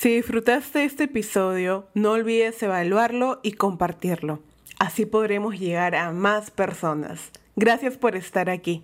[0.00, 4.40] Si disfrutaste este episodio, no olvides evaluarlo y compartirlo.
[4.78, 7.30] Así podremos llegar a más personas.
[7.54, 8.82] Gracias por estar aquí.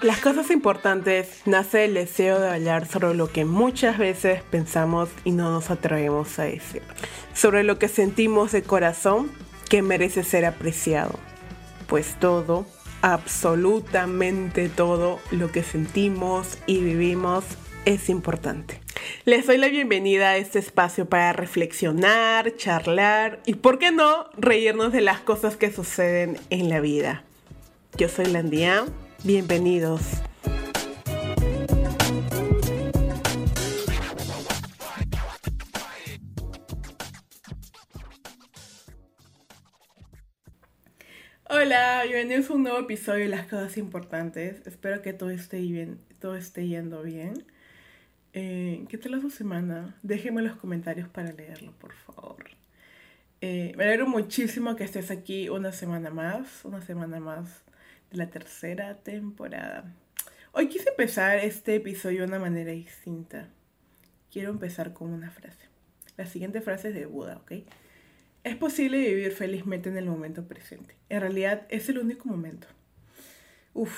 [0.00, 5.32] Las cosas importantes nace el deseo de hablar sobre lo que muchas veces pensamos y
[5.32, 6.80] no nos atrevemos a decir.
[7.34, 9.30] Sobre lo que sentimos de corazón
[9.68, 11.18] que merece ser apreciado.
[11.88, 12.64] Pues todo,
[13.02, 17.44] absolutamente todo lo que sentimos y vivimos
[17.84, 18.80] es importante.
[19.24, 24.92] Les doy la bienvenida a este espacio para reflexionar, charlar y, ¿por qué no?, reírnos
[24.92, 27.24] de las cosas que suceden en la vida.
[27.96, 28.84] Yo soy Landia
[29.24, 30.02] Bienvenidos.
[41.48, 44.66] Hola, bienvenidos a un nuevo episodio de Las Cosas Importantes.
[44.66, 47.44] Espero que todo esté bien, todo esté yendo bien.
[48.34, 49.98] Eh, ¿Qué tal su semana?
[50.02, 52.46] Déjenme en los comentarios para leerlo, por favor.
[53.42, 57.62] Eh, me alegro muchísimo que estés aquí una semana más, una semana más
[58.10, 59.92] la tercera temporada.
[60.52, 63.50] Hoy quise empezar este episodio de una manera distinta.
[64.30, 65.68] Quiero empezar con una frase.
[66.16, 67.52] La siguiente frase es de Buda, ¿ok?
[68.44, 70.96] Es posible vivir felizmente en el momento presente.
[71.10, 72.66] En realidad es el único momento.
[73.74, 73.92] Uf.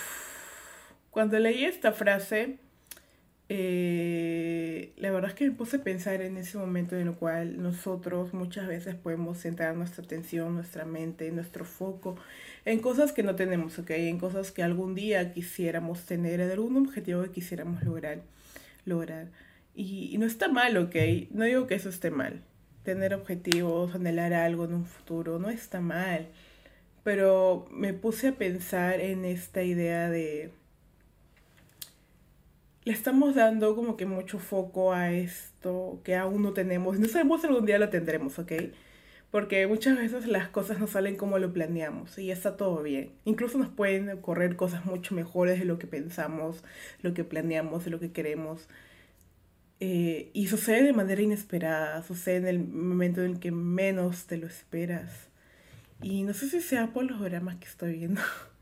[1.11, 2.59] Cuando leí esta frase,
[3.57, 7.63] eh, la verdad es que me puse a pensar en ese momento en el cual
[7.63, 12.17] nosotros muchas veces podemos centrar nuestra atención, nuestra mente, nuestro foco
[12.65, 13.91] en cosas que no tenemos, ¿ok?
[13.91, 18.23] En cosas que algún día quisiéramos tener, en algún objetivo que quisiéramos lograr.
[18.87, 19.29] lograr.
[19.75, 20.97] Y, no está mal, ¿ok?
[21.31, 22.43] No digo que eso esté mal.
[22.83, 26.27] Tener objetivos, anhelar algo en un futuro, no está mal.
[27.05, 30.51] Pero me puse a pensar en esta idea de...
[32.85, 36.99] Le estamos dando como que mucho foco a esto que aún no tenemos.
[36.99, 38.53] No sabemos si algún día lo tendremos, ¿ok?
[39.35, 43.11] porque muchas veces las cosas no salen como lo planeamos y está todo bien.
[43.25, 46.63] Incluso nos pueden ocurrir cosas mucho mejores de lo que pensamos,
[47.03, 48.69] lo que planeamos, de lo que queremos.
[49.81, 54.37] Eh, y sucede de manera inesperada, sucede en el momento en el que menos te
[54.37, 55.11] lo esperas.
[56.01, 58.21] Y no sé si sea por los dramas que estoy viendo.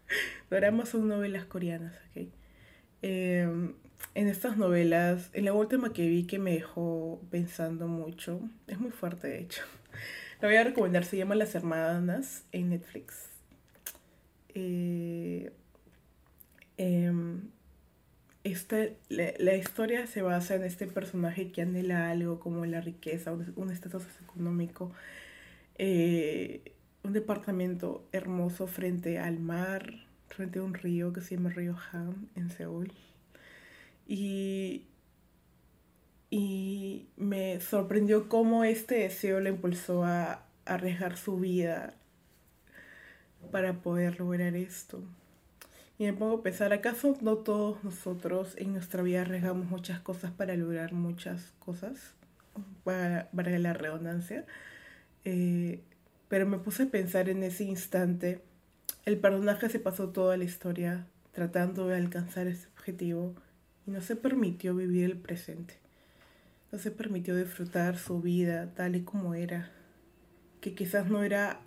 [0.51, 2.29] dramas son novelas coreanas, ¿ok?
[3.03, 3.75] Em,
[4.15, 8.91] en estas novelas, en la última que vi que me dejó pensando mucho, es muy
[8.91, 9.63] fuerte de hecho.
[10.41, 13.29] La voy a recomendar, se llama Las Hermanas en Netflix.
[14.55, 15.53] Eh,
[16.77, 17.43] em,
[19.09, 24.05] la, historia se basa en este personaje que anhela algo como la riqueza, un estatus
[24.21, 24.93] económico,
[25.79, 26.73] eh,
[27.05, 32.29] un departamento hermoso frente al mar, frente a un río que se llama Río Han
[32.35, 32.93] en Seúl.
[34.07, 34.87] Y
[36.33, 41.93] y me sorprendió cómo este deseo le impulsó a arriesgar su vida
[43.51, 45.03] para poder lograr esto.
[45.99, 50.31] Y me pongo a pensar, ¿acaso no todos nosotros en nuestra vida arriesgamos muchas cosas
[50.31, 52.15] para lograr muchas cosas?
[52.83, 54.47] Para, para la redundancia.
[55.27, 55.83] Eh,
[56.29, 58.41] pero me puse a pensar en ese instante,
[59.05, 63.35] el personaje se pasó toda la historia tratando de alcanzar ese objetivo
[63.87, 65.83] y no se permitió vivir el presente
[66.73, 69.71] no se permitió disfrutar su vida tal y como era,
[70.63, 71.61] que quizás no era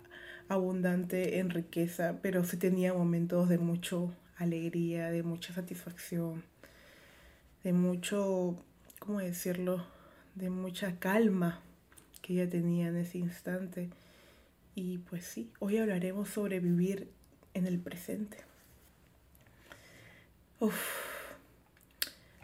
[0.48, 3.96] abundante en riqueza, pero sí tenía momentos de mucha
[4.36, 6.42] alegría, de mucha satisfacción,
[7.62, 8.56] de mucho,
[8.98, 9.86] ¿cómo decirlo?,
[10.34, 11.62] de mucha calma
[12.20, 13.88] que ella tenía en ese instante.
[14.74, 17.08] Y pues sí, hoy hablaremos sobre vivir
[17.54, 18.36] en el presente.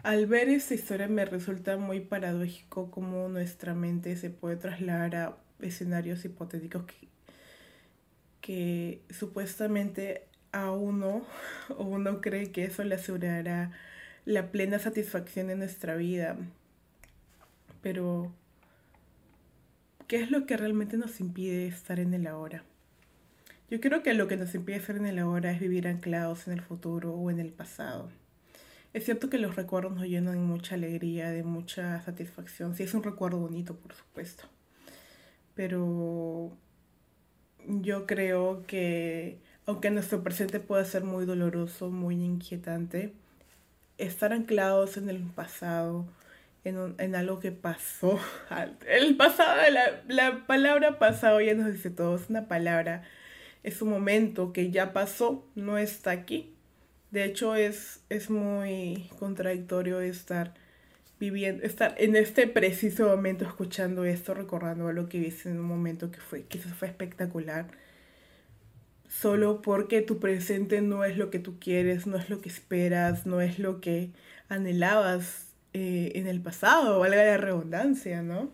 [0.03, 5.37] Al ver esta historia me resulta muy paradójico cómo nuestra mente se puede trasladar a
[5.61, 7.07] escenarios hipotéticos que,
[8.41, 11.25] que supuestamente a uno
[11.77, 13.71] o uno cree que eso le asegurará
[14.25, 16.37] la plena satisfacción en nuestra vida.
[17.81, 18.31] Pero,
[20.07, 22.63] ¿qué es lo que realmente nos impide estar en el ahora?
[23.69, 26.53] Yo creo que lo que nos impide estar en el ahora es vivir anclados en
[26.53, 28.09] el futuro o en el pasado.
[28.93, 32.75] Es cierto que los recuerdos nos llenan de mucha alegría, de mucha satisfacción.
[32.75, 34.43] Sí, es un recuerdo bonito, por supuesto.
[35.55, 36.55] Pero
[37.67, 43.13] yo creo que, aunque nuestro presente pueda ser muy doloroso, muy inquietante,
[43.97, 46.05] estar anclados en el pasado,
[46.63, 48.19] en, en algo que pasó.
[48.87, 53.03] El pasado, la, la palabra pasado ya nos dice todo, es una palabra,
[53.63, 56.52] es un momento que ya pasó, no está aquí
[57.13, 60.55] de hecho, es, es muy contradictorio estar
[61.19, 66.09] viviendo, estar en este preciso momento escuchando esto, recordando lo que viste en un momento
[66.09, 67.67] que fue, que fue espectacular.
[69.07, 73.27] Solo porque tu presente no es lo que tú quieres, no es lo que esperas,
[73.27, 74.09] no es lo que
[74.49, 78.51] anhelabas eh, en el pasado, valga la redundancia, ¿no?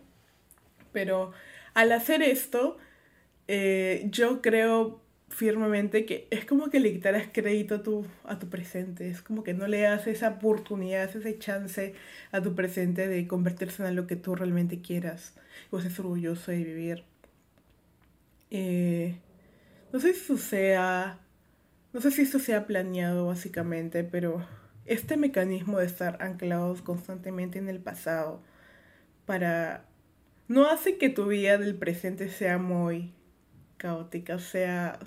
[0.92, 1.32] Pero
[1.72, 2.76] al hacer esto,
[3.48, 4.99] eh, yo creo
[5.30, 9.42] firmemente que es como que le quitaras crédito a tu, a tu presente, es como
[9.42, 11.94] que no le das esa oportunidad, ese chance
[12.32, 15.34] a tu presente de convertirse en lo que tú realmente quieras,
[15.70, 17.04] o estés orgulloso de vivir.
[18.50, 19.16] Eh,
[19.92, 21.20] no sé si eso sea,
[21.92, 24.46] no sé si esto sea planeado básicamente, pero
[24.84, 28.42] este mecanismo de estar anclados constantemente en el pasado
[29.26, 29.84] para
[30.48, 33.14] no hace que tu vida del presente sea muy
[33.76, 34.98] caótica, sea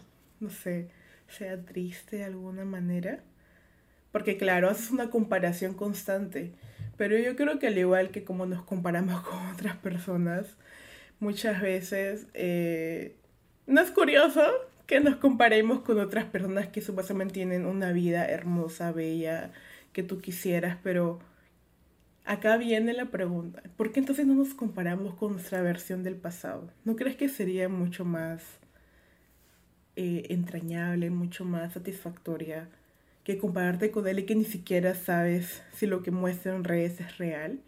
[0.44, 0.90] no sé,
[1.28, 3.24] sea triste de alguna manera.
[4.12, 6.52] Porque claro, haces una comparación constante.
[6.98, 10.58] Pero yo creo que al igual que como nos comparamos con otras personas,
[11.20, 13.16] muchas veces eh,
[13.66, 14.44] no es curioso
[14.86, 19.52] que nos comparemos con otras personas que supuestamente tienen una vida hermosa, bella,
[19.94, 21.20] que tú quisieras, pero
[22.26, 26.70] acá viene la pregunta, ¿por qué entonces no nos comparamos con nuestra versión del pasado?
[26.84, 28.60] ¿No crees que sería mucho más
[29.96, 32.68] eh, entrañable, mucho más satisfactoria
[33.24, 37.00] que compararte con él y que ni siquiera sabes si lo que muestra en redes
[37.00, 37.60] es real.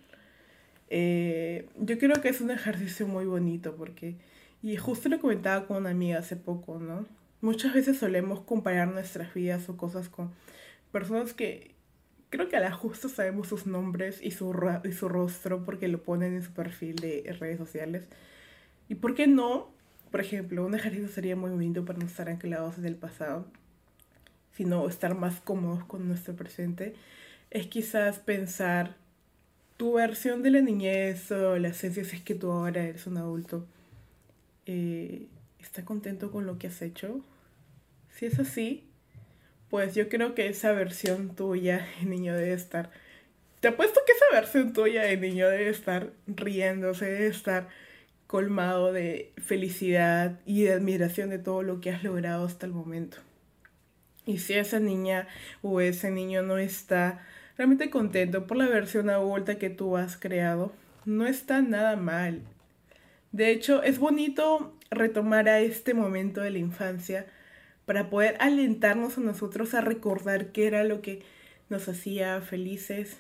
[0.90, 4.16] Eh, yo creo que es un ejercicio muy bonito porque,
[4.62, 7.06] y justo lo comentaba con una amiga hace poco, ¿no?
[7.42, 10.32] Muchas veces solemos comparar nuestras vidas o cosas con
[10.92, 11.76] personas que
[12.30, 16.04] creo que a la justa sabemos sus nombres y su, y su rostro porque lo
[16.04, 18.08] ponen en su perfil de redes sociales.
[18.90, 19.75] ¿Y por qué no
[20.16, 23.46] por ejemplo, un ejercicio sería muy bonito para no estar anclados en el pasado,
[24.54, 26.94] sino estar más cómodos con nuestro presente,
[27.52, 28.96] es quizás pensar
[29.76, 33.18] tu versión de la niñez o la esencia si es que tú ahora eres un
[33.18, 33.66] adulto.
[34.66, 35.28] Eh,
[35.60, 37.20] ¿Está contento con lo que has hecho?
[38.10, 38.88] Si es así,
[39.70, 42.90] pues yo creo que esa versión tuya de niño debe estar...
[43.60, 47.68] Te apuesto que esa versión tuya de niño debe estar riéndose, debe estar
[48.36, 53.16] colmado de felicidad y de admiración de todo lo que has logrado hasta el momento.
[54.26, 55.30] Y si esa niña
[55.62, 57.26] o ese niño no está
[57.58, 60.74] realmente contento por la versión adulta que tú has creado,
[61.06, 62.42] no está nada mal.
[63.32, 67.28] De hecho, es bonito retomar a este momento de la infancia
[67.86, 71.24] para poder alentarnos a nosotros a recordar qué era lo que
[71.70, 73.16] nos hacía felices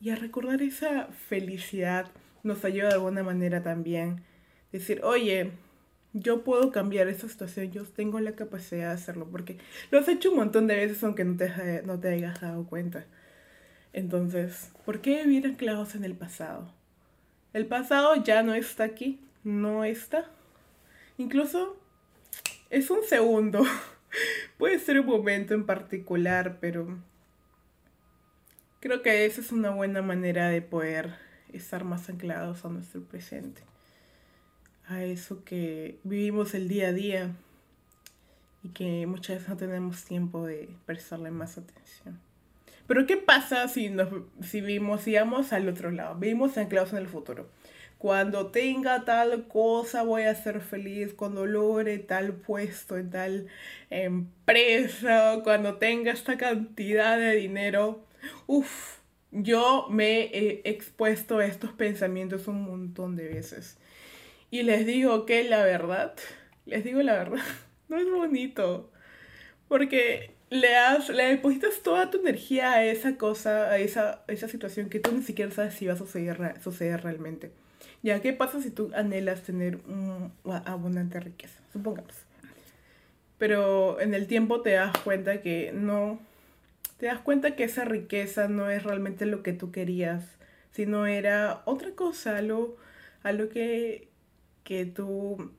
[0.00, 2.10] y a recordar esa felicidad
[2.42, 4.31] nos ayuda de alguna manera también.
[4.72, 5.52] Decir, oye,
[6.12, 9.58] yo puedo cambiar esa situación, yo tengo la capacidad de hacerlo, porque
[9.90, 13.06] lo has hecho un montón de veces aunque no te, no te hayas dado cuenta.
[13.92, 16.72] Entonces, ¿por qué vivir anclados en el pasado?
[17.52, 20.24] El pasado ya no está aquí, no está.
[21.18, 21.76] Incluso
[22.70, 23.62] es un segundo,
[24.58, 26.98] puede ser un momento en particular, pero
[28.80, 31.14] creo que esa es una buena manera de poder
[31.52, 33.62] estar más anclados a nuestro presente,
[34.88, 37.30] a eso que vivimos el día a día
[38.62, 42.20] y que muchas veces no tenemos tiempo de prestarle más atención.
[42.86, 44.08] Pero ¿qué pasa si, nos,
[44.42, 46.16] si vivimos, digamos, al otro lado?
[46.16, 47.48] Vivimos anclados en el futuro.
[47.98, 53.46] Cuando tenga tal cosa voy a ser feliz, cuando logre tal puesto en tal
[53.90, 58.04] empresa, cuando tenga esta cantidad de dinero,
[58.48, 58.98] uff,
[59.30, 63.78] yo me he expuesto a estos pensamientos un montón de veces.
[64.52, 66.12] Y les digo que la verdad,
[66.66, 67.42] les digo la verdad,
[67.88, 68.90] no es bonito.
[69.66, 74.90] Porque le, das, le depositas toda tu energía a esa cosa, a esa, esa situación
[74.90, 77.50] que tú ni siquiera sabes si va a suceder, suceder realmente.
[78.02, 81.58] Ya, ¿qué pasa si tú anhelas tener una abundante riqueza?
[81.72, 82.14] Supongamos.
[83.38, 86.20] Pero en el tiempo te das cuenta que no,
[86.98, 90.26] te das cuenta que esa riqueza no es realmente lo que tú querías,
[90.72, 92.76] sino era otra cosa, algo,
[93.22, 94.11] algo que,
[94.64, 95.50] que tú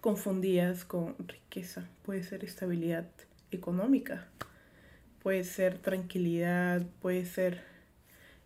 [0.00, 1.88] confundías con riqueza.
[2.04, 3.06] Puede ser estabilidad
[3.50, 4.26] económica,
[5.22, 7.62] puede ser tranquilidad, puede ser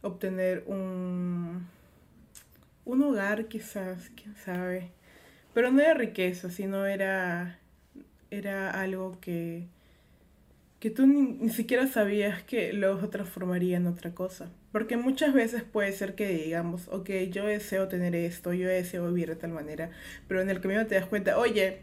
[0.03, 1.67] obtener un,
[2.85, 4.91] un hogar quizás, quién sabe.
[5.55, 7.59] Pero no era riqueza, sino era,
[8.31, 9.67] era algo que
[10.81, 14.51] que tú ni, siquiera sabías que luego transformaría en otra cosa.
[14.73, 19.29] Porque muchas veces puede ser que digamos, ok, yo deseo tener esto, yo deseo vivir
[19.29, 19.91] de tal manera,
[20.29, 21.81] pero en el camino te das cuenta, oye,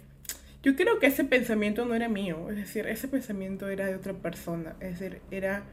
[0.64, 4.14] yo creo que ese pensamiento no era mío, es decir, ese pensamiento era de otra
[4.14, 5.64] persona, es decir, era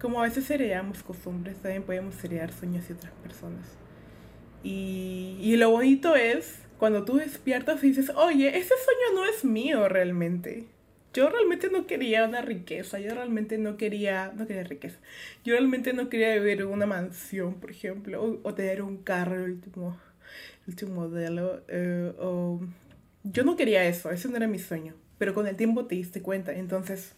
[0.00, 3.66] como a veces heredamos costumbres, también podemos heredar sueños de otras personas.
[4.64, 9.44] Y, y lo bonito es cuando tú despiertas y dices, oye, ese sueño no es
[9.44, 10.66] mío realmente.
[11.12, 14.98] Yo realmente no quería una riqueza, yo realmente no quería, no quería riqueza.
[15.44, 19.52] Yo realmente no quería vivir en una mansión, por ejemplo, o, tener un carro, el
[19.52, 20.00] último,
[20.66, 21.62] último modelo.
[21.68, 22.60] Eh, o...
[23.24, 24.94] Yo no quería eso, ese no era mi sueño.
[25.18, 26.52] Pero con el tiempo te diste cuenta.
[26.54, 27.14] Entonces,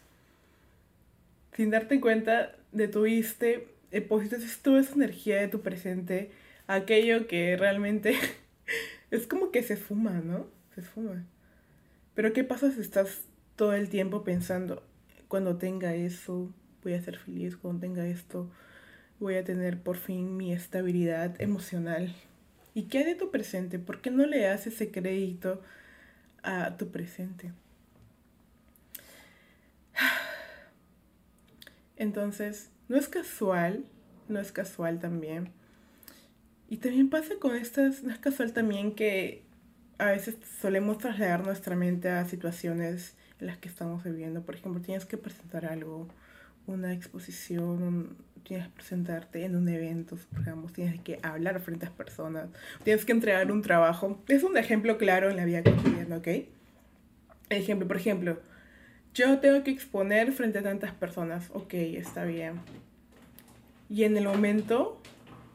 [1.53, 6.31] sin darte cuenta, detuviste, depositaste toda esa energía de tu presente
[6.67, 8.15] aquello que realmente
[9.11, 10.47] es como que se fuma, ¿no?
[10.75, 11.25] Se fuma.
[12.15, 13.23] Pero ¿qué pasa si estás
[13.57, 14.83] todo el tiempo pensando,
[15.29, 18.51] cuando tenga eso, voy a ser feliz, cuando tenga esto,
[19.21, 22.15] voy a tener por fin mi estabilidad emocional?
[22.75, 23.79] ¿Y qué hay de tu presente?
[23.79, 25.63] ¿Por qué no le das ese crédito
[26.43, 27.53] a tu presente?
[31.97, 33.85] Entonces, no es casual,
[34.29, 35.53] no es casual también
[36.69, 39.43] y también pasa con estas, no es casual también que
[39.99, 44.43] a veces solemos trasladar nuestra mente a situaciones las que estamos viviendo.
[44.43, 46.09] Por ejemplo, tienes que presentar algo,
[46.67, 52.49] una exposición, tienes que presentarte en un evento, digamos, tienes que hablar frente a personas,
[52.83, 54.23] tienes que entregar un trabajo.
[54.29, 56.29] Es un ejemplo claro en la vida cotidiana, ¿ok?
[57.51, 58.41] Ejemplo, por ejemplo,
[59.15, 62.61] yo tengo que exponer frente a tantas personas, ok, está bien.
[63.89, 65.01] Y en el momento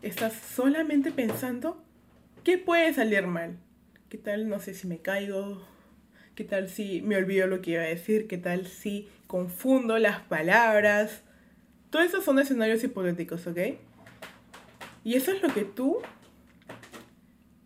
[0.01, 1.83] estás solamente pensando
[2.43, 3.57] qué puede salir mal.
[4.07, 5.61] ¿Qué tal, no sé, si me caigo?
[6.39, 8.25] ¿Qué tal si me olvido lo que iba a decir?
[8.29, 11.21] ¿Qué tal si confundo las palabras?
[11.89, 13.57] Todos esos son escenarios hipotéticos, ¿ok?
[15.03, 15.97] Y eso es lo que tú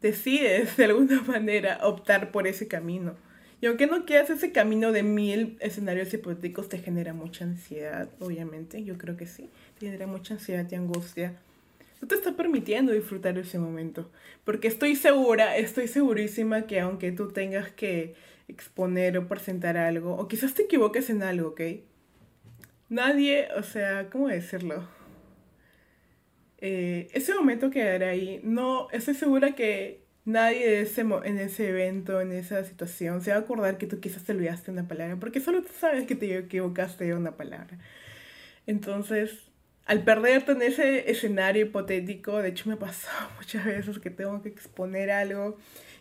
[0.01, 3.13] decides de alguna manera optar por ese camino.
[3.61, 8.83] Y aunque no quieras ese camino de mil escenarios hipotéticos, te genera mucha ansiedad, obviamente.
[8.83, 9.51] Yo creo que sí.
[9.77, 11.35] Te genera mucha ansiedad y angustia
[12.03, 14.11] no te está permitiendo disfrutar ese momento.
[14.43, 18.13] Porque estoy segura, estoy segurísima que aunque tú tengas que
[18.47, 21.61] exponer o presentar algo, o quizás te equivoques en algo, ¿ok?
[22.89, 24.87] Nadie, o sea, ¿cómo decirlo?
[26.59, 28.39] Eh, ese momento quedará ahí.
[28.43, 33.37] No, estoy segura que nadie de ese en ese evento, en esa situación, se va
[33.37, 36.37] a acordar que tú quizás te olvidaste una palabra, porque solo tú sabes que te
[36.37, 37.77] equivocaste de una palabra.
[38.65, 39.51] Entonces,
[39.85, 42.77] al perderte en ese escenario hipotético, de hecho me ha
[43.37, 45.57] muchas veces que tengo que exponer algo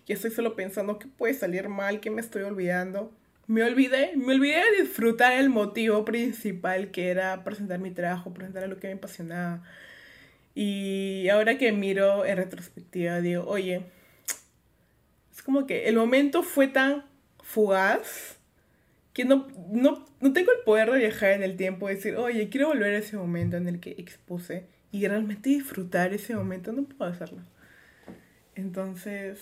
[0.06, 3.12] y estoy solo pensando que puede salir mal, que me estoy olvidando.
[3.46, 8.68] Me olvidé, me olvidé de disfrutar el motivo principal que era presentar mi trabajo, presentar
[8.68, 9.62] lo que me apasionaba.
[10.54, 13.82] Y ahora que miro en retrospectiva, digo, oye,
[15.32, 17.04] es como que el momento fue tan
[17.42, 18.36] fugaz
[19.12, 22.48] que no, no, no tengo el poder de viajar en el tiempo y decir, oye,
[22.48, 26.84] quiero volver a ese momento en el que expuse y realmente disfrutar ese momento, no
[26.84, 27.42] puedo hacerlo.
[28.54, 29.38] Entonces,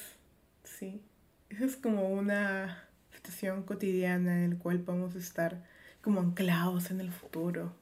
[0.79, 1.01] sí,
[1.49, 5.65] esa es como una situación cotidiana en la cual podemos estar
[6.03, 7.73] como anclados en el futuro.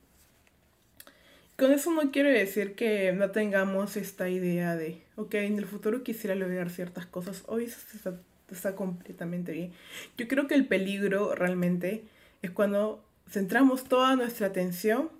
[1.56, 6.04] Con eso no quiero decir que no tengamos esta idea de, ok, en el futuro
[6.04, 7.42] quisiera lograr ciertas cosas.
[7.46, 8.14] Hoy eso está
[8.54, 9.72] está completamente bien.
[10.16, 12.04] Yo creo que el peligro realmente
[12.42, 15.10] es cuando centramos toda nuestra atención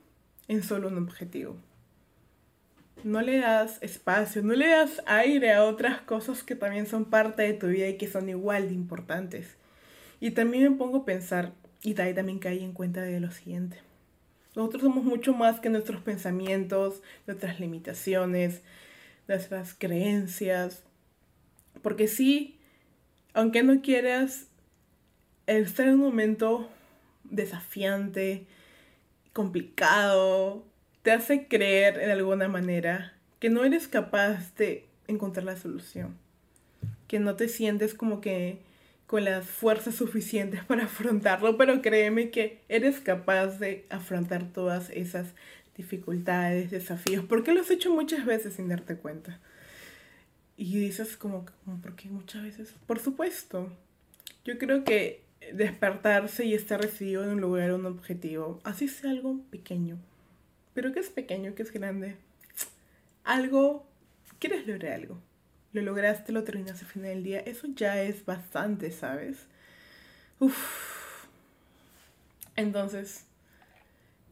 [0.49, 1.57] en solo un objetivo.
[3.05, 7.43] No le das espacio, no le das aire a otras cosas que también son parte
[7.43, 9.57] de tu vida y que son igual de importantes.
[10.21, 11.53] Y también me pongo a pensar,
[11.83, 13.79] y ahí también caí en cuenta de lo siguiente.
[14.57, 18.63] Nosotros somos mucho más que nuestros pensamientos, nuestras limitaciones,
[19.29, 20.83] nuestras creencias.
[21.83, 22.59] Porque sí,
[23.35, 24.49] aunque no quieras
[25.47, 26.69] estar en un momento
[27.23, 28.47] desafiante,
[29.33, 30.65] complicado,
[31.09, 36.19] te hace creer en alguna manera que no eres capaz de encontrar la solución,
[37.07, 38.59] que no te sientes como que
[39.07, 45.29] con las fuerzas suficientes para afrontarlo, pero créeme que eres capaz de afrontar todas esas
[45.79, 49.41] dificultades, desafíos, porque lo has hecho muchas veces sin darte cuenta.
[50.59, 53.73] Y dices como, como porque muchas veces, por supuesto,
[54.45, 55.23] yo creo que
[55.55, 59.97] despertarse y estar recibido en un lugar, un objetivo, así sea algo pequeño,
[60.79, 62.15] pero que es pequeño, que es grande,
[63.25, 63.85] algo,
[64.39, 65.19] quieres lograr algo,
[65.73, 69.49] lo lograste, lo terminaste al final del día, eso ya es bastante, ¿sabes?
[70.39, 71.27] Uf.
[72.55, 73.25] Entonces,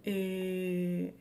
[0.04, 1.14] eh,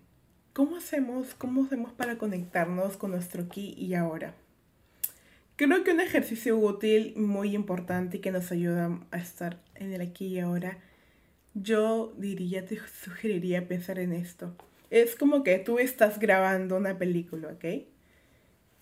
[0.53, 1.33] ¿cómo hacemos?
[1.33, 4.35] ¿Cómo hacemos para conectarnos con nuestro aquí y ahora?
[5.55, 10.27] Creo que un ejercicio útil, muy importante que nos ayuda a estar en el aquí
[10.27, 10.77] y ahora,
[11.55, 14.55] yo diría, te sugeriría pensar en esto.
[14.89, 17.65] Es como que tú estás grabando una película, ¿ok?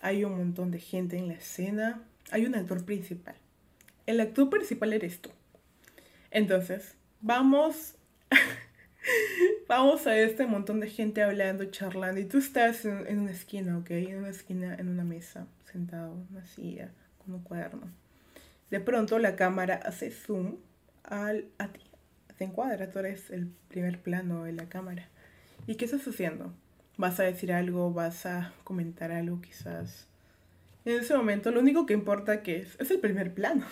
[0.01, 2.03] Hay un montón de gente en la escena.
[2.31, 3.35] Hay un actor principal.
[4.05, 5.29] El actor principal eres tú.
[6.29, 7.95] Entonces, vamos.
[9.67, 12.19] vamos a este montón de gente hablando, charlando.
[12.19, 13.91] Y tú estás en, una esquina, ¿ok?
[13.91, 16.91] En una esquina, en una mesa, sentado, en una silla,
[17.23, 17.89] con un cuaderno.
[18.69, 20.57] De pronto la cámara hace zoom
[21.03, 21.81] al, a ti.
[22.37, 25.07] Te encuadra, tú eres el primer plano de la cámara.
[25.65, 26.53] ¿Y qué estás haciendo?
[26.97, 27.93] ¿Vas a decir algo?
[27.93, 30.07] ¿Vas a comentar algo quizás?
[30.83, 33.65] En ese momento lo único que importa que es, es el primer plano.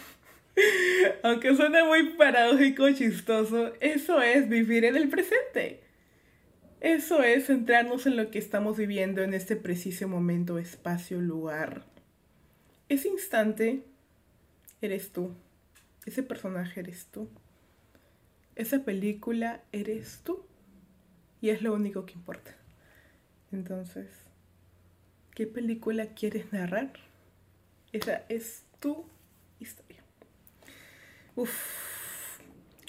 [1.23, 5.81] Aunque suene muy paradójico, chistoso, eso es vivir en el presente.
[6.79, 11.85] Eso es centrarnos en lo que estamos viviendo en este preciso momento, espacio, lugar.
[12.87, 13.83] Ese instante
[14.81, 15.35] eres tú.
[16.05, 17.29] Ese personaje eres tú.
[18.55, 20.45] Esa película eres tú.
[21.41, 22.55] Y es lo único que importa.
[23.51, 24.07] Entonces,
[25.33, 26.93] ¿qué película quieres narrar?
[27.91, 29.05] Esa es tu
[29.59, 30.03] historia.
[31.35, 32.39] Uf.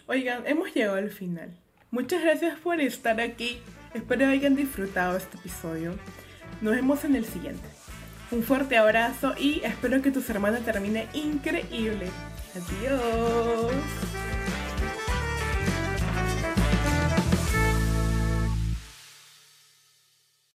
[0.07, 1.57] Oigan, hemos llegado al final.
[1.91, 3.59] Muchas gracias por estar aquí.
[3.95, 5.95] Espero hayan disfrutado este episodio.
[6.61, 7.69] Nos vemos en el siguiente.
[8.31, 12.09] Un fuerte abrazo y espero que tu semana termine increíble.
[12.55, 13.73] Adiós.